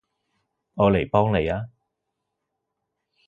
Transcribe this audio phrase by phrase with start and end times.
[0.73, 1.69] 我嚟幫你吖